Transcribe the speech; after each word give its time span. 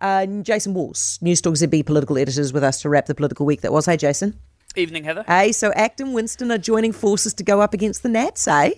Uh, 0.00 0.26
Jason 0.26 0.74
Walls, 0.74 1.18
Newstalk 1.22 1.56
ZB 1.56 1.84
political 1.84 2.16
editors, 2.18 2.52
with 2.52 2.64
us 2.64 2.80
to 2.82 2.88
wrap 2.88 3.06
the 3.06 3.14
political 3.14 3.46
week 3.46 3.60
that 3.60 3.72
was. 3.72 3.86
Hey, 3.86 3.96
Jason. 3.96 4.38
Evening, 4.76 5.04
Heather. 5.04 5.24
Hey, 5.26 5.52
so 5.52 5.72
ACT 5.72 6.00
and 6.00 6.14
Winston 6.14 6.52
are 6.52 6.58
joining 6.58 6.92
forces 6.92 7.34
to 7.34 7.42
go 7.42 7.60
up 7.60 7.74
against 7.74 8.02
the 8.02 8.08
Nats, 8.08 8.46
eh? 8.46 8.72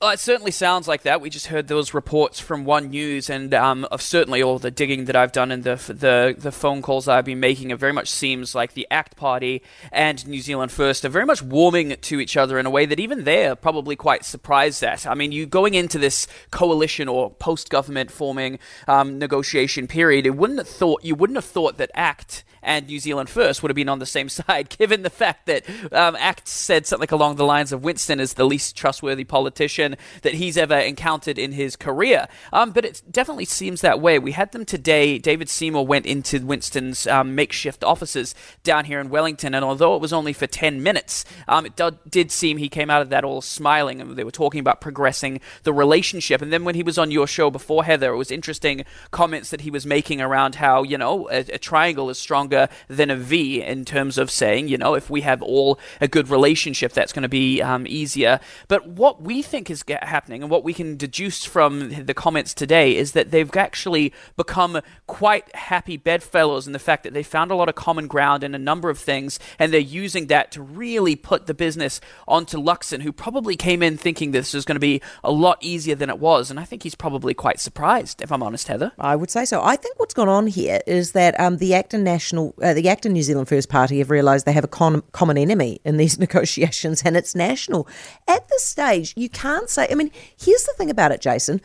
Well, 0.00 0.12
it 0.12 0.20
certainly 0.20 0.52
sounds 0.52 0.86
like 0.86 1.02
that. 1.02 1.20
We 1.20 1.28
just 1.28 1.48
heard 1.48 1.66
those 1.66 1.92
reports 1.92 2.38
from 2.38 2.64
One 2.64 2.90
News, 2.90 3.28
and 3.28 3.52
um, 3.52 3.84
of 3.90 4.00
certainly 4.00 4.40
all 4.40 4.60
the 4.60 4.70
digging 4.70 5.06
that 5.06 5.16
I've 5.16 5.32
done 5.32 5.50
and 5.50 5.64
the 5.64 5.74
the 5.74 6.36
the 6.38 6.52
phone 6.52 6.82
calls 6.82 7.08
I've 7.08 7.24
been 7.24 7.40
making. 7.40 7.72
It 7.72 7.80
very 7.80 7.92
much 7.92 8.08
seems 8.08 8.54
like 8.54 8.74
the 8.74 8.86
ACT 8.92 9.16
Party 9.16 9.60
and 9.90 10.24
New 10.28 10.40
Zealand 10.40 10.70
First 10.70 11.04
are 11.04 11.08
very 11.08 11.26
much 11.26 11.42
warming 11.42 11.96
to 12.00 12.20
each 12.20 12.36
other 12.36 12.60
in 12.60 12.66
a 12.66 12.70
way 12.70 12.86
that 12.86 13.00
even 13.00 13.24
they're 13.24 13.56
probably 13.56 13.96
quite 13.96 14.24
surprised 14.24 14.84
at. 14.84 15.04
I 15.04 15.14
mean, 15.14 15.32
you 15.32 15.46
going 15.46 15.74
into 15.74 15.98
this 15.98 16.28
coalition 16.52 17.08
or 17.08 17.30
post-government 17.30 18.12
forming 18.12 18.60
um, 18.86 19.18
negotiation 19.18 19.88
period, 19.88 20.26
it 20.26 20.36
wouldn't 20.36 20.60
have 20.60 20.68
thought 20.68 21.02
you 21.02 21.16
wouldn't 21.16 21.38
have 21.38 21.44
thought 21.44 21.76
that 21.78 21.90
ACT 21.94 22.44
and 22.62 22.86
New 22.86 22.98
Zealand 23.00 23.30
First 23.30 23.62
would 23.62 23.70
have 23.70 23.76
been 23.76 23.88
on 23.88 23.98
the 23.98 24.06
same 24.06 24.28
side, 24.28 24.68
given 24.68 25.02
the 25.02 25.10
fact 25.10 25.46
that 25.46 25.68
um, 25.92 26.14
ACT 26.16 26.46
said 26.46 26.86
something 26.86 27.08
along 27.10 27.34
the 27.36 27.44
lines 27.44 27.72
of 27.72 27.82
Winston 27.82 28.20
is 28.20 28.34
the 28.34 28.46
least 28.46 28.76
trustworthy 28.76 29.24
politician 29.24 29.87
that 30.22 30.34
he's 30.34 30.56
ever 30.56 30.76
encountered 30.76 31.38
in 31.38 31.52
his 31.52 31.76
career. 31.76 32.28
Um, 32.52 32.72
but 32.72 32.84
it 32.84 33.02
definitely 33.10 33.44
seems 33.44 33.80
that 33.80 34.00
way. 34.00 34.18
We 34.18 34.32
had 34.32 34.52
them 34.52 34.64
today. 34.64 35.18
David 35.18 35.48
Seymour 35.48 35.86
went 35.86 36.06
into 36.06 36.44
Winston's 36.44 37.06
um, 37.06 37.34
makeshift 37.34 37.84
offices 37.84 38.34
down 38.62 38.84
here 38.84 39.00
in 39.00 39.10
Wellington, 39.10 39.54
and 39.54 39.64
although 39.64 39.94
it 39.94 40.00
was 40.00 40.12
only 40.12 40.32
for 40.32 40.46
10 40.46 40.82
minutes, 40.82 41.24
um, 41.46 41.66
it 41.66 41.76
do- 41.76 41.98
did 42.08 42.30
seem 42.30 42.56
he 42.56 42.68
came 42.68 42.90
out 42.90 43.02
of 43.02 43.10
that 43.10 43.24
all 43.24 43.40
smiling, 43.40 44.00
and 44.00 44.16
they 44.16 44.24
were 44.24 44.30
talking 44.30 44.60
about 44.60 44.80
progressing 44.80 45.40
the 45.62 45.72
relationship. 45.72 46.42
And 46.42 46.52
then 46.52 46.64
when 46.64 46.74
he 46.74 46.82
was 46.82 46.98
on 46.98 47.10
your 47.10 47.26
show 47.26 47.50
before, 47.50 47.84
Heather, 47.84 48.12
it 48.12 48.16
was 48.16 48.30
interesting 48.30 48.84
comments 49.10 49.50
that 49.50 49.62
he 49.62 49.70
was 49.70 49.86
making 49.86 50.20
around 50.20 50.56
how, 50.56 50.82
you 50.82 50.98
know, 50.98 51.28
a, 51.30 51.38
a 51.38 51.58
triangle 51.58 52.10
is 52.10 52.18
stronger 52.18 52.68
than 52.88 53.10
a 53.10 53.16
V 53.16 53.62
in 53.62 53.84
terms 53.84 54.18
of 54.18 54.30
saying, 54.30 54.68
you 54.68 54.78
know, 54.78 54.94
if 54.94 55.10
we 55.10 55.22
have 55.22 55.42
all 55.42 55.78
a 56.00 56.08
good 56.08 56.28
relationship, 56.28 56.92
that's 56.92 57.12
going 57.12 57.22
to 57.22 57.28
be 57.28 57.60
um, 57.62 57.86
easier. 57.88 58.40
But 58.68 58.86
what 58.86 59.22
we 59.22 59.42
think 59.42 59.70
is 59.70 59.77
happening 59.88 60.42
and 60.42 60.50
what 60.50 60.64
we 60.64 60.74
can 60.74 60.96
deduce 60.96 61.44
from 61.44 62.04
the 62.04 62.14
comments 62.14 62.54
today 62.54 62.96
is 62.96 63.12
that 63.12 63.30
they've 63.30 63.54
actually 63.56 64.12
become 64.36 64.80
quite 65.06 65.54
happy 65.54 65.96
bedfellows 65.96 66.66
in 66.66 66.72
the 66.72 66.78
fact 66.78 67.04
that 67.04 67.12
they 67.12 67.22
found 67.22 67.50
a 67.50 67.54
lot 67.54 67.68
of 67.68 67.74
common 67.74 68.06
ground 68.06 68.44
in 68.44 68.54
a 68.54 68.58
number 68.58 68.90
of 68.90 68.98
things 68.98 69.38
and 69.58 69.72
they're 69.72 69.80
using 69.80 70.26
that 70.26 70.52
to 70.52 70.62
really 70.62 71.16
put 71.16 71.46
the 71.46 71.54
business 71.54 72.00
onto 72.26 72.58
Luxon, 72.58 73.02
who 73.02 73.12
probably 73.12 73.56
came 73.56 73.82
in 73.82 73.96
thinking 73.96 74.30
this 74.30 74.54
was 74.54 74.64
going 74.64 74.76
to 74.76 74.80
be 74.80 75.02
a 75.24 75.32
lot 75.32 75.58
easier 75.60 75.94
than 75.94 76.10
it 76.10 76.18
was. 76.18 76.50
And 76.50 76.58
I 76.58 76.64
think 76.64 76.82
he's 76.82 76.94
probably 76.94 77.34
quite 77.34 77.60
surprised, 77.60 78.22
if 78.22 78.32
I'm 78.32 78.42
honest, 78.42 78.68
Heather. 78.68 78.92
I 78.98 79.16
would 79.16 79.30
say 79.30 79.44
so. 79.44 79.62
I 79.62 79.76
think 79.76 79.98
what's 79.98 80.14
gone 80.14 80.28
on 80.28 80.46
here 80.46 80.80
is 80.86 81.12
that 81.12 81.38
um, 81.40 81.58
the 81.58 81.74
ACT 81.74 81.94
and 81.94 82.04
National, 82.04 82.54
uh, 82.62 82.74
the 82.74 82.88
ACT 82.88 83.06
and 83.06 83.14
New 83.14 83.22
Zealand 83.22 83.48
First 83.48 83.68
Party 83.68 83.98
have 83.98 84.10
realised 84.10 84.46
they 84.46 84.52
have 84.52 84.64
a 84.64 84.68
con- 84.68 85.02
common 85.12 85.38
enemy 85.38 85.80
in 85.84 85.96
these 85.96 86.18
negotiations, 86.28 87.02
and 87.04 87.16
it's 87.16 87.34
national. 87.34 87.88
At 88.26 88.48
this 88.48 88.64
stage, 88.64 89.14
you 89.16 89.28
can't 89.28 89.67
say. 89.70 89.86
I 89.90 89.94
mean, 89.94 90.10
here's 90.38 90.64
the 90.64 90.72
thing 90.76 90.90
about 90.90 91.12
it, 91.12 91.20
Jason. 91.20 91.60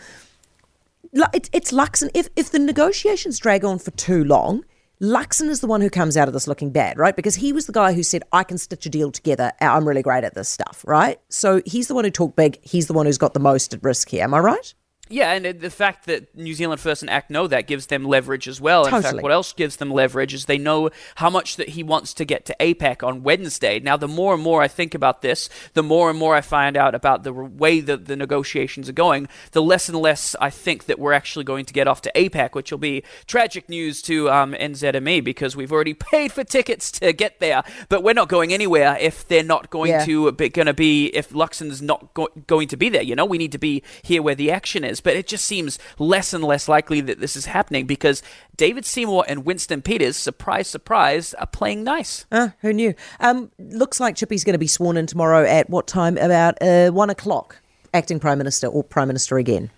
It's, 1.13 1.71
Luxon. 1.71 2.09
If, 2.13 2.29
if 2.35 2.51
the 2.51 2.59
negotiations 2.59 3.37
drag 3.39 3.63
on 3.63 3.79
for 3.79 3.91
too 3.91 4.23
long, 4.23 4.65
Luxon 5.01 5.49
is 5.49 5.59
the 5.59 5.67
one 5.67 5.81
who 5.81 5.89
comes 5.89 6.15
out 6.15 6.27
of 6.27 6.33
this 6.33 6.47
looking 6.47 6.71
bad, 6.71 6.97
right? 6.97 7.15
Because 7.15 7.35
he 7.35 7.51
was 7.51 7.65
the 7.65 7.73
guy 7.73 7.93
who 7.93 8.03
said, 8.03 8.23
I 8.31 8.43
can 8.43 8.57
stitch 8.57 8.85
a 8.85 8.89
deal 8.89 9.11
together. 9.11 9.51
Uh, 9.61 9.65
I'm 9.65 9.87
really 9.87 10.01
great 10.01 10.23
at 10.23 10.33
this 10.33 10.49
stuff, 10.49 10.83
right? 10.87 11.19
So 11.29 11.61
he's 11.65 11.87
the 11.87 11.93
one 11.93 12.05
who 12.05 12.11
talked 12.11 12.35
big. 12.35 12.57
He's 12.63 12.87
the 12.87 12.93
one 12.93 13.05
who's 13.05 13.17
got 13.17 13.33
the 13.33 13.39
most 13.39 13.73
at 13.73 13.83
risk 13.83 14.09
here. 14.09 14.23
Am 14.23 14.33
I 14.33 14.39
right? 14.39 14.73
Yeah, 15.09 15.33
and 15.33 15.59
the 15.59 15.69
fact 15.69 16.05
that 16.05 16.35
New 16.35 16.53
Zealand 16.53 16.79
First 16.79 17.03
and 17.03 17.09
ACT 17.09 17.29
know 17.29 17.45
that 17.47 17.67
gives 17.67 17.87
them 17.87 18.05
leverage 18.05 18.47
as 18.47 18.59
well. 18.61 18.85
Totally. 18.85 18.97
In 18.97 19.03
fact, 19.03 19.21
what 19.21 19.31
else 19.33 19.51
gives 19.53 19.75
them 19.75 19.91
leverage 19.91 20.33
is 20.33 20.45
they 20.45 20.57
know 20.57 20.89
how 21.15 21.29
much 21.29 21.57
that 21.57 21.69
he 21.69 21.83
wants 21.83 22.13
to 22.15 22.25
get 22.25 22.45
to 22.45 22.55
APEC 22.59 23.03
on 23.05 23.21
Wednesday. 23.21 23.79
Now, 23.79 23.97
the 23.97 24.07
more 24.07 24.33
and 24.33 24.41
more 24.41 24.61
I 24.61 24.67
think 24.69 24.95
about 24.95 25.21
this, 25.21 25.49
the 25.73 25.83
more 25.83 26.09
and 26.09 26.17
more 26.17 26.35
I 26.35 26.41
find 26.41 26.77
out 26.77 26.95
about 26.95 27.23
the 27.23 27.33
way 27.33 27.81
that 27.81 28.05
the 28.05 28.15
negotiations 28.15 28.87
are 28.87 28.93
going, 28.93 29.27
the 29.51 29.61
less 29.61 29.89
and 29.89 29.97
less 29.99 30.35
I 30.39 30.49
think 30.49 30.85
that 30.85 30.97
we're 30.97 31.13
actually 31.13 31.43
going 31.45 31.65
to 31.65 31.73
get 31.73 31.87
off 31.87 32.01
to 32.03 32.11
APEC, 32.15 32.55
which 32.55 32.71
will 32.71 32.79
be 32.79 33.03
tragic 33.27 33.67
news 33.69 34.01
to 34.03 34.29
um, 34.31 34.53
NZME 34.53 35.21
because 35.23 35.55
we've 35.55 35.71
already 35.73 35.93
paid 36.11 36.31
for 36.31 36.43
tickets 36.45 36.89
to 36.93 37.11
get 37.13 37.39
there, 37.41 37.61
but 37.89 38.03
we're 38.03 38.13
not 38.13 38.29
going 38.29 38.53
anywhere 38.53 38.97
if 38.99 39.27
they're 39.27 39.43
not 39.43 39.69
going 39.69 39.91
Yeah. 39.91 40.05
to 40.05 40.31
be, 40.31 40.47
going 40.49 40.65
to 40.67 40.73
be 40.73 41.07
if 41.07 41.29
Luxon's 41.31 41.81
not 41.81 42.13
go- 42.13 42.29
going 42.47 42.69
to 42.69 42.77
be 42.77 42.87
there. 42.89 43.03
You 43.03 43.15
know, 43.15 43.25
we 43.25 43.37
need 43.37 43.51
to 43.51 43.59
be 43.59 43.83
here 44.01 44.21
where 44.23 44.33
the 44.35 44.49
action 44.49 44.83
is. 44.85 44.92
But 45.01 45.15
it 45.15 45.27
just 45.27 45.45
seems 45.45 45.79
less 45.99 46.33
and 46.33 46.43
less 46.43 46.67
likely 46.67 47.01
that 47.01 47.19
this 47.19 47.35
is 47.35 47.45
happening 47.45 47.85
because 47.85 48.21
David 48.55 48.85
Seymour 48.85 49.25
and 49.27 49.45
Winston 49.45 49.81
Peters, 49.81 50.17
surprise, 50.17 50.67
surprise, 50.67 51.33
are 51.35 51.47
playing 51.47 51.83
nice. 51.83 52.25
Uh, 52.31 52.49
who 52.61 52.73
knew? 52.73 52.93
Um, 53.19 53.51
looks 53.57 53.99
like 53.99 54.15
Chippy's 54.15 54.43
going 54.43 54.53
to 54.53 54.59
be 54.59 54.67
sworn 54.67 54.97
in 54.97 55.07
tomorrow 55.07 55.45
at 55.45 55.69
what 55.69 55.87
time? 55.87 56.17
About 56.17 56.61
uh, 56.61 56.91
one 56.91 57.09
o'clock. 57.09 57.57
Acting 57.93 58.19
Prime 58.19 58.37
Minister 58.37 58.67
or 58.67 58.83
Prime 58.83 59.07
Minister 59.07 59.37
again. 59.37 59.69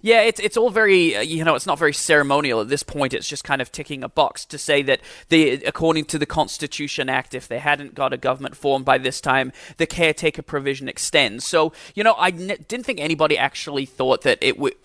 Yeah, 0.00 0.22
it's 0.22 0.40
it's 0.40 0.56
all 0.56 0.70
very 0.70 1.16
uh, 1.16 1.20
you 1.20 1.44
know 1.44 1.54
it's 1.54 1.66
not 1.66 1.78
very 1.78 1.92
ceremonial 1.92 2.60
at 2.60 2.68
this 2.68 2.82
point. 2.82 3.14
It's 3.14 3.28
just 3.28 3.44
kind 3.44 3.60
of 3.62 3.72
ticking 3.72 4.02
a 4.02 4.08
box 4.08 4.44
to 4.46 4.58
say 4.58 4.82
that 4.82 5.00
the 5.28 5.64
according 5.64 6.06
to 6.06 6.18
the 6.18 6.26
Constitution 6.26 7.08
Act, 7.08 7.34
if 7.34 7.48
they 7.48 7.58
hadn't 7.58 7.94
got 7.94 8.12
a 8.12 8.16
government 8.16 8.56
formed 8.56 8.84
by 8.84 8.98
this 8.98 9.20
time, 9.20 9.52
the 9.76 9.86
caretaker 9.86 10.42
provision 10.42 10.88
extends. 10.88 11.44
So 11.46 11.72
you 11.94 12.04
know 12.04 12.12
I 12.14 12.28
n- 12.28 12.64
didn't 12.68 12.84
think 12.84 13.00
anybody 13.00 13.36
actually 13.38 13.86
thought 13.86 14.22
that 14.22 14.38
it 14.40 14.58
would. 14.58 14.74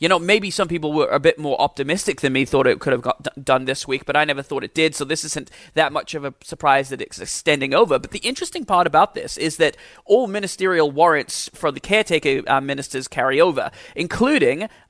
You 0.00 0.08
know, 0.08 0.20
maybe 0.20 0.48
some 0.52 0.68
people 0.68 0.92
were 0.92 1.08
a 1.08 1.18
bit 1.18 1.40
more 1.40 1.60
optimistic 1.60 2.20
than 2.20 2.32
me, 2.32 2.44
thought 2.44 2.68
it 2.68 2.78
could 2.78 2.92
have 2.92 3.02
got 3.02 3.20
d- 3.20 3.30
done 3.42 3.64
this 3.64 3.88
week, 3.88 4.04
but 4.06 4.14
I 4.14 4.24
never 4.24 4.44
thought 4.44 4.62
it 4.62 4.72
did. 4.72 4.94
So 4.94 5.04
this 5.04 5.24
isn't 5.24 5.50
that 5.74 5.92
much 5.92 6.14
of 6.14 6.24
a 6.24 6.32
surprise 6.44 6.90
that 6.90 7.02
it's 7.02 7.18
extending 7.18 7.74
over. 7.74 7.98
But 7.98 8.12
the 8.12 8.20
interesting 8.20 8.64
part 8.64 8.86
about 8.86 9.14
this 9.14 9.36
is 9.36 9.56
that 9.56 9.76
all 10.04 10.28
ministerial 10.28 10.92
warrants 10.92 11.50
for 11.52 11.72
the 11.72 11.80
caretaker 11.80 12.48
uh, 12.48 12.60
ministers 12.60 13.08
carry 13.08 13.40
over, 13.40 13.72
including 13.96 14.37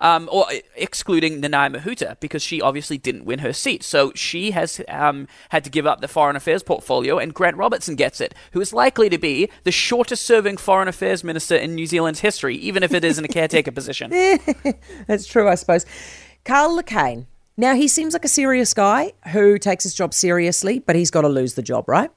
um, 0.00 0.28
or 0.32 0.46
excluding 0.76 1.40
Nanaia 1.40 1.76
Mahuta, 1.76 2.18
because 2.20 2.42
she 2.42 2.60
obviously 2.60 2.98
didn't 2.98 3.24
win 3.24 3.40
her 3.40 3.52
seat. 3.52 3.82
So 3.82 4.12
she 4.14 4.52
has 4.52 4.80
um, 4.88 5.28
had 5.50 5.64
to 5.64 5.70
give 5.70 5.86
up 5.86 6.00
the 6.00 6.08
foreign 6.08 6.36
affairs 6.36 6.62
portfolio, 6.62 7.18
and 7.18 7.34
Grant 7.34 7.56
Robertson 7.56 7.94
gets 7.96 8.20
it, 8.20 8.34
who 8.52 8.60
is 8.60 8.72
likely 8.72 9.08
to 9.08 9.18
be 9.18 9.48
the 9.64 9.72
shortest 9.72 10.24
serving 10.24 10.56
foreign 10.56 10.88
affairs 10.88 11.24
minister 11.24 11.56
in 11.56 11.74
New 11.74 11.86
Zealand's 11.86 12.20
history, 12.20 12.56
even 12.56 12.82
if 12.82 12.92
it 12.92 13.04
is 13.04 13.18
in 13.18 13.24
a 13.24 13.28
caretaker 13.28 13.72
position. 13.72 14.10
That's 15.06 15.26
true, 15.26 15.48
I 15.48 15.54
suppose. 15.54 15.86
Karl 16.44 16.76
Le 16.76 16.82
Quesne. 16.82 17.26
Now, 17.56 17.74
he 17.74 17.88
seems 17.88 18.12
like 18.12 18.24
a 18.24 18.28
serious 18.28 18.72
guy 18.72 19.12
who 19.32 19.58
takes 19.58 19.82
his 19.82 19.92
job 19.92 20.14
seriously, 20.14 20.78
but 20.78 20.94
he's 20.94 21.10
got 21.10 21.22
to 21.22 21.28
lose 21.28 21.54
the 21.54 21.62
job, 21.62 21.88
right? 21.88 22.10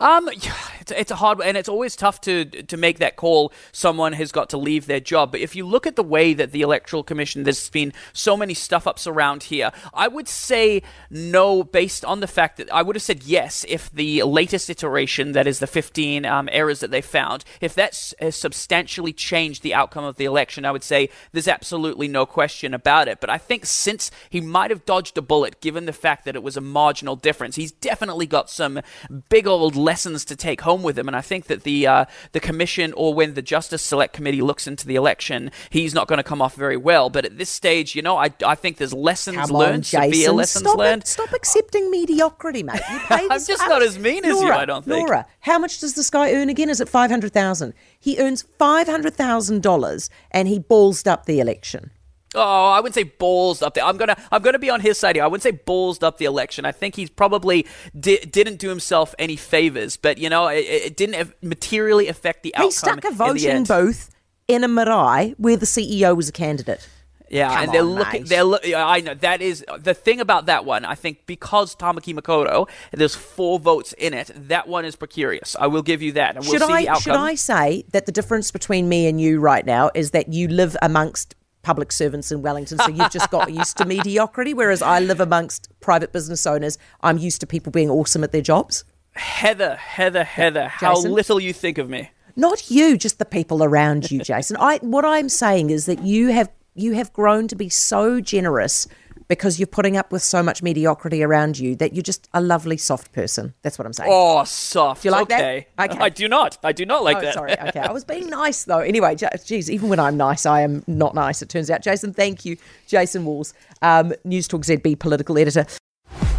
Um, 0.00 0.28
it's, 0.28 0.92
it's 0.92 1.10
a 1.10 1.16
hard 1.16 1.40
and 1.40 1.56
it's 1.56 1.68
always 1.68 1.96
tough 1.96 2.20
to 2.22 2.44
to 2.44 2.76
make 2.76 2.98
that 2.98 3.16
call. 3.16 3.52
Someone 3.72 4.12
has 4.14 4.32
got 4.32 4.50
to 4.50 4.58
leave 4.58 4.86
their 4.86 5.00
job. 5.00 5.32
But 5.32 5.40
if 5.40 5.56
you 5.56 5.66
look 5.66 5.86
at 5.86 5.96
the 5.96 6.02
way 6.02 6.34
that 6.34 6.52
the 6.52 6.62
electoral 6.62 7.02
commission, 7.02 7.44
there's 7.44 7.70
been 7.70 7.92
so 8.12 8.36
many 8.36 8.54
stuff 8.54 8.86
ups 8.86 9.06
around 9.06 9.44
here. 9.44 9.70
I 9.94 10.08
would 10.08 10.28
say 10.28 10.82
no, 11.10 11.62
based 11.62 12.04
on 12.04 12.20
the 12.20 12.26
fact 12.26 12.56
that 12.56 12.72
I 12.72 12.82
would 12.82 12.96
have 12.96 13.02
said 13.02 13.24
yes 13.24 13.64
if 13.68 13.90
the 13.92 14.22
latest 14.22 14.70
iteration, 14.70 15.32
that 15.32 15.46
is 15.46 15.58
the 15.58 15.66
15 15.66 16.24
um, 16.26 16.48
errors 16.52 16.80
that 16.80 16.90
they 16.90 17.00
found, 17.00 17.44
if 17.60 17.74
that 17.74 18.12
has 18.20 18.36
substantially 18.36 19.12
changed 19.12 19.62
the 19.62 19.74
outcome 19.74 20.04
of 20.04 20.16
the 20.16 20.24
election, 20.24 20.64
I 20.64 20.72
would 20.72 20.84
say 20.84 21.08
there's 21.32 21.48
absolutely 21.48 22.08
no 22.08 22.26
question 22.26 22.74
about 22.74 23.08
it. 23.08 23.20
But 23.20 23.30
I 23.30 23.38
think 23.38 23.66
since 23.66 24.10
he 24.30 24.40
might 24.40 24.70
have 24.70 24.84
dodged 24.84 25.16
a 25.18 25.22
bullet, 25.22 25.60
given 25.60 25.86
the 25.86 25.92
fact 25.92 26.24
that 26.24 26.36
it 26.36 26.42
was 26.42 26.56
a 26.56 26.60
marginal 26.60 27.16
difference, 27.16 27.56
he's 27.56 27.72
definitely 27.72 28.26
got 28.26 28.50
some 28.50 28.80
big 29.28 29.46
old 29.46 29.61
lessons 29.70 30.24
to 30.26 30.36
take 30.36 30.60
home 30.62 30.82
with 30.82 30.98
him. 30.98 31.08
And 31.08 31.16
I 31.16 31.20
think 31.20 31.46
that 31.46 31.62
the 31.62 31.86
uh, 31.86 32.04
the 32.32 32.40
commission 32.40 32.92
or 32.94 33.14
when 33.14 33.34
the 33.34 33.42
Justice 33.42 33.82
Select 33.82 34.12
Committee 34.12 34.42
looks 34.42 34.66
into 34.66 34.86
the 34.86 34.96
election, 34.96 35.50
he's 35.70 35.94
not 35.94 36.08
going 36.08 36.18
to 36.18 36.22
come 36.22 36.42
off 36.42 36.54
very 36.54 36.76
well. 36.76 37.10
But 37.10 37.24
at 37.24 37.38
this 37.38 37.50
stage, 37.50 37.94
you 37.94 38.02
know, 38.02 38.16
I, 38.16 38.32
I 38.44 38.54
think 38.54 38.76
there's 38.76 38.92
lessons 38.92 39.36
Come 39.36 39.50
learned, 39.50 39.74
on, 39.74 39.82
Jason. 39.82 40.12
severe 40.12 40.32
lessons 40.32 40.64
stop 40.64 40.78
learned. 40.78 41.02
It. 41.02 41.08
Stop 41.08 41.32
accepting 41.32 41.90
mediocrity, 41.90 42.62
mate. 42.62 42.80
I'm 43.10 43.28
just 43.30 43.62
not 43.68 43.82
as 43.82 43.98
mean 43.98 44.24
as 44.24 44.40
you, 44.40 44.50
I 44.50 44.64
don't 44.64 44.84
think. 44.84 45.08
Laura, 45.08 45.26
how 45.40 45.58
much 45.58 45.80
does 45.80 45.94
this 45.94 46.10
guy 46.10 46.32
earn 46.32 46.48
again? 46.48 46.68
Is 46.68 46.80
it 46.80 46.88
five 46.88 47.10
hundred 47.10 47.32
thousand? 47.32 47.74
He 47.98 48.18
earns 48.18 48.42
five 48.58 48.86
hundred 48.86 49.14
thousand 49.14 49.62
dollars, 49.62 50.10
and 50.30 50.48
he 50.48 50.58
ballsed 50.58 51.06
up 51.06 51.26
the 51.26 51.40
election. 51.40 51.90
Oh, 52.34 52.70
I 52.70 52.80
wouldn't 52.80 52.94
say 52.94 53.02
balls 53.04 53.60
up 53.62 53.74
there. 53.74 53.84
I'm 53.84 53.96
gonna 53.96 54.16
I'm 54.30 54.42
gonna 54.42 54.58
be 54.58 54.70
on 54.70 54.80
his 54.80 54.98
side 54.98 55.16
here. 55.16 55.24
I 55.24 55.26
wouldn't 55.26 55.42
say 55.42 55.50
balls 55.50 56.02
up 56.02 56.18
the 56.18 56.24
election. 56.24 56.64
I 56.64 56.72
think 56.72 56.96
he's 56.96 57.10
probably 57.10 57.66
di- 57.98 58.18
didn't 58.24 58.56
do 58.56 58.68
himself 58.68 59.14
any 59.18 59.36
favors, 59.36 59.96
but 59.96 60.18
you 60.18 60.30
know 60.30 60.46
it, 60.48 60.60
it 60.60 60.96
didn't 60.96 61.34
materially 61.42 62.08
affect 62.08 62.42
the 62.42 62.54
outcome. 62.54 62.68
He 62.68 62.72
stuck 62.72 63.04
a 63.04 63.10
voting 63.10 63.64
booth 63.64 64.10
in 64.48 64.64
a 64.64 64.68
marae 64.68 65.34
where 65.36 65.56
the 65.56 65.66
CEO 65.66 66.16
was 66.16 66.28
a 66.28 66.32
candidate. 66.32 66.88
Yeah, 67.28 67.48
Come 67.48 67.62
and 67.64 67.72
they're 67.72 67.80
on, 67.82 67.94
looking. 67.94 68.22
mate. 68.22 68.28
They're 68.28 68.44
look. 68.44 68.62
I 68.66 69.00
know 69.00 69.14
that 69.14 69.40
is 69.40 69.64
the 69.78 69.94
thing 69.94 70.20
about 70.20 70.46
that 70.46 70.66
one. 70.66 70.84
I 70.84 70.94
think 70.94 71.24
because 71.26 71.74
Tamaki 71.74 72.14
Makaurau, 72.14 72.68
there's 72.92 73.14
four 73.14 73.58
votes 73.58 73.94
in 73.94 74.12
it. 74.12 74.30
That 74.34 74.68
one 74.68 74.84
is 74.84 74.96
precarious. 74.96 75.56
I 75.58 75.66
will 75.66 75.82
give 75.82 76.02
you 76.02 76.12
that. 76.12 76.36
And 76.36 76.44
we'll 76.44 76.58
should 76.58 76.66
see 76.66 76.88
I 76.88 76.98
should 76.98 77.14
I 77.14 77.34
say 77.34 77.84
that 77.92 78.04
the 78.04 78.12
difference 78.12 78.50
between 78.50 78.86
me 78.88 79.06
and 79.06 79.18
you 79.18 79.40
right 79.40 79.64
now 79.64 79.90
is 79.94 80.10
that 80.10 80.30
you 80.32 80.46
live 80.48 80.76
amongst 80.82 81.34
public 81.62 81.92
servants 81.92 82.30
in 82.32 82.42
Wellington, 82.42 82.78
so 82.78 82.88
you've 82.88 83.10
just 83.10 83.30
got 83.30 83.52
used 83.52 83.76
to 83.78 83.84
mediocrity. 83.84 84.54
Whereas 84.54 84.82
I 84.82 85.00
live 85.00 85.20
amongst 85.20 85.68
private 85.80 86.12
business 86.12 86.46
owners, 86.46 86.78
I'm 87.00 87.18
used 87.18 87.40
to 87.40 87.46
people 87.46 87.72
being 87.72 87.90
awesome 87.90 88.24
at 88.24 88.32
their 88.32 88.42
jobs. 88.42 88.84
Heather, 89.12 89.76
Heather, 89.76 90.24
Heather, 90.24 90.68
how 90.68 90.94
Jason? 90.94 91.12
little 91.12 91.40
you 91.40 91.52
think 91.52 91.78
of 91.78 91.88
me. 91.88 92.10
Not 92.34 92.70
you, 92.70 92.96
just 92.96 93.18
the 93.18 93.24
people 93.24 93.62
around 93.62 94.10
you, 94.10 94.20
Jason. 94.20 94.56
I 94.58 94.78
what 94.78 95.04
I'm 95.04 95.28
saying 95.28 95.70
is 95.70 95.86
that 95.86 96.02
you 96.02 96.28
have 96.28 96.50
you 96.74 96.94
have 96.94 97.12
grown 97.12 97.48
to 97.48 97.56
be 97.56 97.68
so 97.68 98.20
generous 98.20 98.86
because 99.32 99.58
you're 99.58 99.66
putting 99.66 99.96
up 99.96 100.12
with 100.12 100.22
so 100.22 100.42
much 100.42 100.62
mediocrity 100.62 101.22
around 101.22 101.58
you 101.58 101.74
that 101.76 101.94
you're 101.94 102.02
just 102.02 102.28
a 102.34 102.40
lovely 102.40 102.76
soft 102.76 103.12
person. 103.12 103.54
That's 103.62 103.78
what 103.78 103.86
I'm 103.86 103.92
saying. 103.92 104.10
Oh, 104.12 104.44
soft. 104.44 105.02
Do 105.02 105.08
you 105.08 105.12
like 105.12 105.28
that? 105.28 105.40
okay. 105.40 105.66
Okay. 105.80 105.98
I 105.98 106.08
do 106.10 106.28
not. 106.28 106.58
I 106.62 106.72
do 106.72 106.84
not 106.86 107.02
like 107.04 107.16
Oh, 107.16 107.20
that. 107.22 107.34
sorry. 107.34 107.52
Okay, 107.68 107.80
I 107.80 107.92
was 107.92 108.04
being 108.04 108.28
nice 108.42 108.64
though. 108.64 108.80
Anyway, 108.80 109.16
Ja- 109.18 109.30
geez, 109.44 109.70
even 109.70 109.88
when 109.88 109.98
I'm 110.00 110.16
nice, 110.16 110.44
I 110.46 110.60
am 110.60 110.84
not 110.86 111.14
nice. 111.14 111.42
It 111.42 111.48
turns 111.48 111.70
out. 111.70 111.82
Jason, 111.82 112.12
thank 112.12 112.44
you, 112.44 112.56
Jason 112.86 113.24
Walls, 113.24 113.54
um, 113.80 114.12
News 114.24 114.46
Talk 114.48 114.62
ZB 114.62 114.98
political 114.98 115.38
editor. 115.38 115.66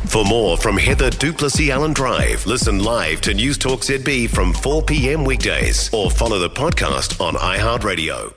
For 0.05 0.23
more 0.25 0.57
from 0.57 0.77
Heather 0.77 1.09
du 1.09 1.33
Plessis-Allan 1.33 1.93
Drive, 1.93 2.45
listen 2.45 2.83
live 2.83 3.21
to 3.21 3.33
News 3.33 3.57
Talk 3.57 3.79
ZB 3.79 4.29
from 4.29 4.53
4 4.53 4.83
p.m. 4.83 5.23
weekdays 5.25 5.91
or 5.93 6.11
follow 6.11 6.37
the 6.37 6.49
podcast 6.49 7.19
on 7.19 7.33
iHeartRadio. 7.35 8.33